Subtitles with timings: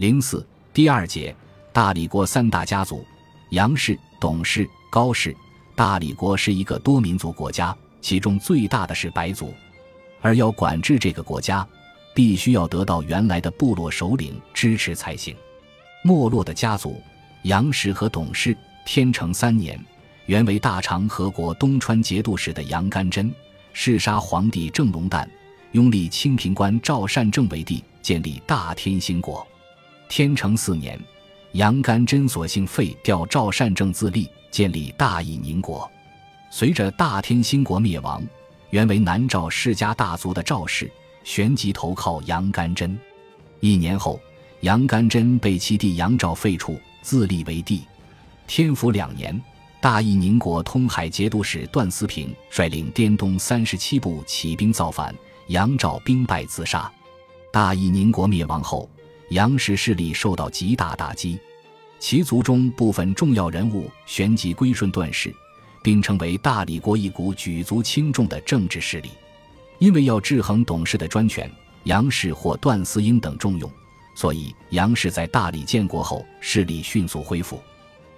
[0.00, 0.42] 零四
[0.72, 1.36] 第二节，
[1.74, 3.04] 大理国三大家族：
[3.50, 5.36] 杨氏、董氏、高氏。
[5.74, 9.52] 大理国是一个多民族国家，其中最大的是白族，
[10.22, 11.68] 而要管制这个国家，
[12.14, 15.36] 必须要得到原来的部落首领支持才行。
[16.02, 16.98] 没落的家族
[17.42, 18.56] 杨氏和董氏，
[18.86, 19.78] 天成三年，
[20.24, 23.30] 原为大长河国东川节度使的杨干贞，
[23.74, 25.28] 弑杀皇帝郑龙旦，
[25.72, 29.46] 拥立清平官赵善政为帝，建立大天兴国。
[30.10, 30.98] 天成四年，
[31.52, 34.28] 杨干贞索性废掉赵善政，自立。
[34.50, 35.88] 建立大义宁国，
[36.50, 38.20] 随着大天兴国灭亡，
[38.70, 40.90] 原为南诏世家大族的赵氏
[41.22, 42.98] 旋即投靠杨干贞。
[43.60, 44.18] 一年后，
[44.62, 47.82] 杨干贞被其弟杨昭废黜，自立为帝。
[48.48, 49.40] 天福两年，
[49.80, 55.14] 大义宁国通海节度使段思平率领滇东三十七部起兵造反，
[55.46, 56.90] 杨昭兵败自杀。
[57.52, 58.90] 大义宁国灭亡后，
[59.30, 61.38] 杨氏势力受到极大打击。
[61.98, 65.34] 其族中部分重要人物旋即归顺段氏，
[65.82, 69.10] 并成为大理国一股举足轻重的政治势力。
[69.78, 71.50] 因为要制衡董氏的专权，
[71.84, 73.70] 杨氏或段思英等重用，
[74.14, 77.60] 所以杨氏在大理建国后势力迅速恢复。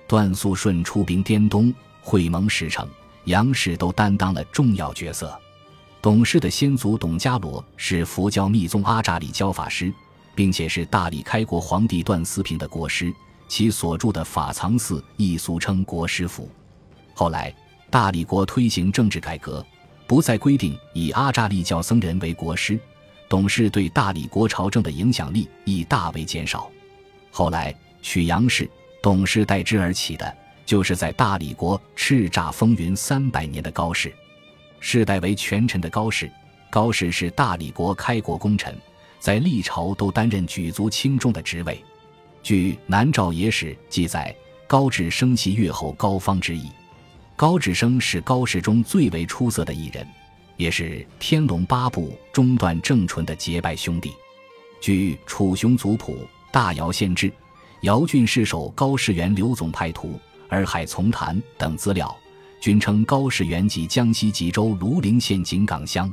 [0.06, 2.88] 段素顺出兵滇东，会盟石城，
[3.24, 5.36] 杨氏都担当了重要角色。
[6.00, 9.92] 董氏的先祖董家罗是佛教密宗阿扎里教法师，
[10.34, 13.12] 并且是大理开国皇帝段思平的国师。
[13.48, 16.50] 其所住的法藏寺亦俗称国师府。
[17.12, 17.54] 后来，
[17.90, 19.62] 大理国推行政治改革，
[20.06, 22.80] 不再规定以阿扎利教僧人为国师，
[23.28, 26.70] 董氏对大理国朝政的影响力亦大为减少。
[27.30, 28.66] 后来，曲阳氏、
[29.02, 34.10] 董氏代之而起的，就是在大理国叱咤风云三百年的高氏。
[34.80, 36.32] 世代为权臣的高氏，
[36.70, 38.74] 高氏是大理国开国功臣，
[39.22, 41.80] 在历朝都担任举足轻重的职位。
[42.42, 44.34] 据《南诏野史》记载，
[44.66, 46.68] 高志生系越后高方之意。
[47.36, 50.04] 高志生是高氏中最为出色的一人，
[50.56, 54.10] 也是天龙八部中段正纯的结拜兄弟。
[54.80, 56.14] 据《楚雄族谱》
[56.50, 57.28] 《大姚县志》
[57.82, 60.08] 《姚郡世守高士元刘总派图》
[60.48, 62.12] 《洱海丛谈》等资料，
[62.60, 66.12] 均称高士元即江西吉州庐陵县井冈乡。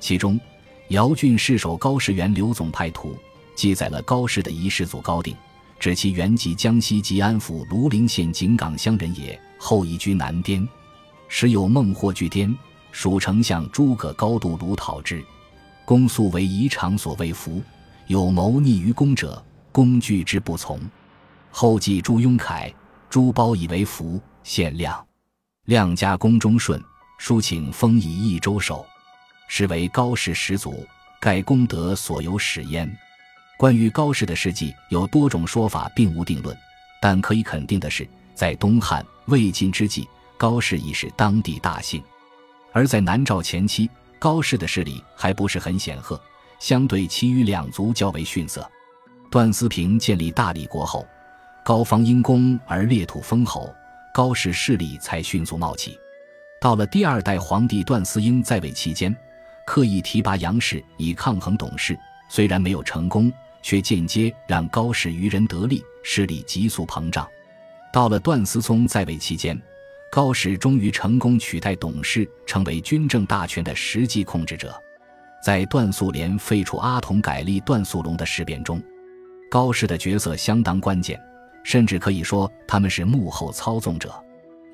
[0.00, 0.34] 其中，
[0.88, 3.10] 《姚郡世守高士元刘总派图》
[3.54, 5.36] 记载了高氏的遗世祖高定。
[5.78, 10.66] 指其原籍江西吉安府庐陵县井冈乡人也，后移居南滇，
[11.28, 12.52] 时有孟获据滇，
[12.90, 15.22] 蜀丞相诸葛高度鲁讨之，
[15.84, 17.62] 公素为夷长所未服，
[18.08, 20.80] 有谋逆于公者，公拒之不从。
[21.50, 22.74] 后继朱雍凯，
[23.08, 25.06] 朱褒以为服，献亮，
[25.66, 26.82] 亮家公忠顺，
[27.18, 28.84] 书请封以益州守，
[29.48, 30.86] 是为高氏始祖，
[31.18, 32.88] 盖功德所由始焉。
[33.56, 36.56] 关于高氏的事迹有多种说法，并无定论。
[37.00, 40.06] 但可以肯定的是，在东汉、魏晋之际，
[40.36, 42.00] 高氏已是当地大姓；
[42.72, 46.20] 而在南诏前期，高氏的势力还不是很显赫，
[46.60, 48.68] 相对其余两族较为逊色。
[49.30, 51.06] 段思平建立大理国后，
[51.64, 53.72] 高方因功而列土封侯，
[54.12, 55.98] 高氏势力才迅速冒起。
[56.60, 59.16] 到了第二代皇帝段思英在位期间，
[59.68, 61.94] 刻意提拔杨氏以抗衡董氏，
[62.26, 63.30] 虽然没有成功。
[63.60, 67.28] 却间接让高氏渔人得利，势力急速膨胀。
[67.92, 69.60] 到了段思聪在位期间，
[70.10, 74.74] 高氏终于成功取代董氏，成为军政大权的实际控制者。
[75.44, 78.82] 在段素莲废除阿童、改立段素龙的事变中，
[79.50, 81.20] 高氏的角色相当关键，
[81.64, 84.14] 甚至可以说他们是幕后操纵者。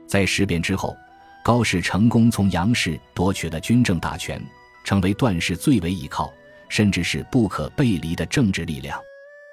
[0.06, 0.94] 在事变之后，
[1.42, 4.40] 高氏成功从杨氏夺取了军政大权，
[4.84, 6.32] 成为段氏最为依靠。
[6.70, 8.98] 甚至是不可背离的政治力量，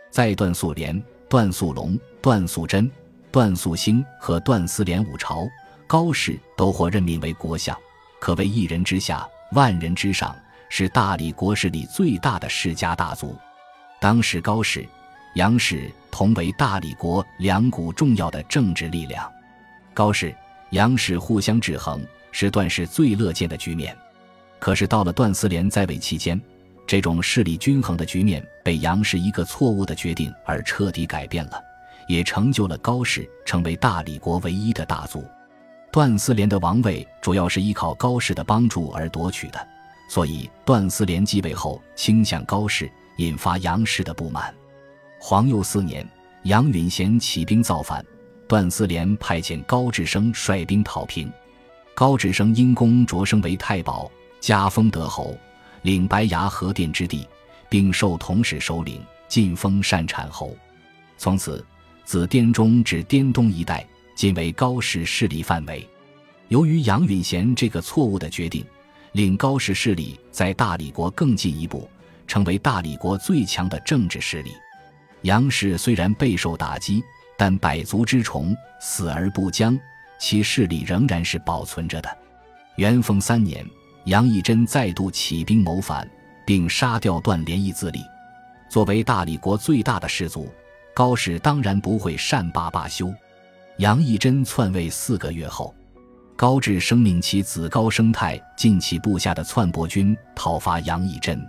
[0.10, 1.00] 在段素莲、
[1.30, 2.90] 段素龙、段素贞、
[3.32, 5.48] 段素兴和段思廉五朝，
[5.86, 7.78] 高氏都获任命为国相，
[8.20, 10.36] 可谓一人之下，万人之上，
[10.68, 13.38] 是大理国势力最大的世家大族。
[14.00, 14.88] 当时高氏、
[15.36, 19.32] 杨氏同为大理国两股重要的政治力量，
[19.94, 20.34] 高氏、
[20.72, 23.96] 杨氏互相制衡，是段氏最乐见的局面。
[24.62, 26.40] 可是到了段思廉在位期间，
[26.86, 31.60] 这种势力均衡的局面被杨氏一个错误的决定而彻底改变了，
[32.08, 35.26] 也成就了高氏成为大理国唯一的大族。
[35.92, 39.68] 段思廉的王位主要是依靠高氏的帮助而夺取的，
[40.08, 42.88] 所以段思廉继位后倾向高氏，
[43.18, 44.54] 引发杨氏的不满。
[45.20, 46.08] 皇佑四年，
[46.44, 48.06] 杨允贤起兵造反，
[48.48, 51.34] 段思廉派遣高志生率兵讨平。
[51.96, 54.10] 高志生因功擢升为太保，
[54.42, 55.38] 加封德侯。
[55.84, 57.28] 领白崖河殿之地，
[57.68, 60.56] 并授同使首领，晋封善产侯。
[61.18, 61.66] 从此，
[62.04, 63.84] 自滇中至滇东一带，
[64.16, 65.88] 尽为高氏势力范围。
[66.50, 68.64] 由于杨允贤这个错误的决定，
[69.14, 71.90] 令高氏势力在大理国更进一步，
[72.28, 74.52] 成为大理国最强的政治势力。
[75.24, 77.02] 杨氏虽然备受打击，
[77.38, 79.80] 但百足之虫，死而不僵，
[80.20, 82.18] 其势力仍然是保存着的。
[82.76, 83.66] 元丰三年，
[84.06, 86.10] 杨义珍再度起兵谋反，
[86.46, 88.02] 并杀掉段连义自立。
[88.68, 90.50] 作为大理国最大的氏族，
[90.94, 93.14] 高氏当然不会善罢罢休。
[93.78, 95.74] 杨义珍篡位四个月后，
[96.36, 101.48] 高志生命其子高生泰进其部下的篡伯军讨伐杨义珍。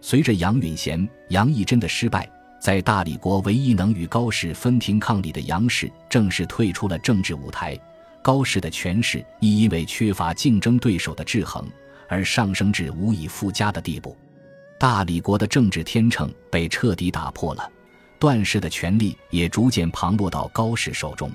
[0.00, 2.28] 随着杨允贤、杨义珍的失败，
[2.58, 7.78] 在大理国唯一能与高氏分庭抗礼的杨氏正式退出了政治舞台。
[8.22, 11.68] 高氏的权势亦因为缺乏竞争对手的制衡
[12.08, 14.16] 而上升至无以复加的地步。
[14.78, 17.70] 大理国的政治天秤被彻底打破了，
[18.18, 21.30] 段氏的权力也逐渐旁落到高氏手中。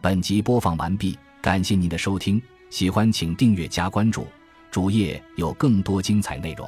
[0.00, 2.40] 本集播放完毕，感谢您的收听，
[2.70, 4.26] 喜欢请订阅加关注，
[4.70, 6.66] 主页有更多精彩内容。